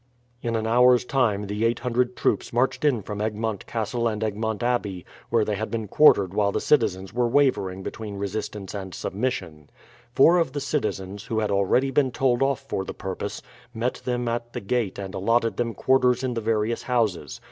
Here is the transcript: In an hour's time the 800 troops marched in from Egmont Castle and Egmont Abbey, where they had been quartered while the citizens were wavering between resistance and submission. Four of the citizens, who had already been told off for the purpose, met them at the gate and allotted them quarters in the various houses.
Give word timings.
In 0.41 0.55
an 0.55 0.65
hour's 0.65 1.05
time 1.05 1.45
the 1.45 1.63
800 1.63 2.15
troops 2.15 2.51
marched 2.51 2.83
in 2.83 3.03
from 3.03 3.21
Egmont 3.21 3.67
Castle 3.67 4.07
and 4.07 4.23
Egmont 4.23 4.63
Abbey, 4.63 5.05
where 5.29 5.45
they 5.45 5.53
had 5.53 5.69
been 5.69 5.87
quartered 5.87 6.33
while 6.33 6.51
the 6.51 6.59
citizens 6.59 7.13
were 7.13 7.27
wavering 7.27 7.83
between 7.83 8.17
resistance 8.17 8.73
and 8.73 8.95
submission. 8.95 9.69
Four 10.11 10.39
of 10.39 10.53
the 10.53 10.59
citizens, 10.59 11.25
who 11.25 11.37
had 11.37 11.51
already 11.51 11.91
been 11.91 12.09
told 12.11 12.41
off 12.41 12.61
for 12.67 12.83
the 12.83 12.95
purpose, 12.95 13.43
met 13.75 14.01
them 14.03 14.27
at 14.27 14.53
the 14.53 14.59
gate 14.59 14.97
and 14.97 15.13
allotted 15.13 15.57
them 15.57 15.75
quarters 15.75 16.23
in 16.23 16.33
the 16.33 16.41
various 16.41 16.81
houses. 16.81 17.39